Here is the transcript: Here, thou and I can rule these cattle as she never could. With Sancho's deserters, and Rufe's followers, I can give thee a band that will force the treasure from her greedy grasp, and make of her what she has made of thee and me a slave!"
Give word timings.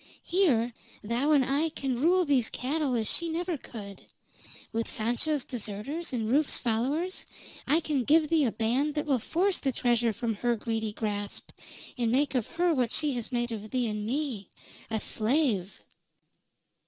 Here, 0.23 0.73
thou 1.03 1.31
and 1.31 1.45
I 1.45 1.69
can 1.69 2.01
rule 2.01 2.25
these 2.25 2.49
cattle 2.49 2.95
as 2.95 3.07
she 3.07 3.29
never 3.29 3.55
could. 3.55 4.07
With 4.73 4.89
Sancho's 4.89 5.43
deserters, 5.43 6.11
and 6.11 6.27
Rufe's 6.27 6.57
followers, 6.57 7.27
I 7.67 7.81
can 7.81 8.03
give 8.03 8.27
thee 8.29 8.45
a 8.45 8.51
band 8.51 8.95
that 8.95 9.05
will 9.05 9.19
force 9.19 9.59
the 9.59 9.71
treasure 9.71 10.11
from 10.11 10.33
her 10.37 10.55
greedy 10.55 10.91
grasp, 10.91 11.51
and 11.99 12.11
make 12.11 12.33
of 12.33 12.47
her 12.47 12.73
what 12.73 12.91
she 12.91 13.11
has 13.11 13.31
made 13.31 13.51
of 13.51 13.69
thee 13.69 13.87
and 13.87 14.03
me 14.03 14.49
a 14.89 14.99
slave!" 14.99 15.83